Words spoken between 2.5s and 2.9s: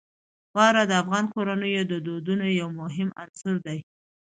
یو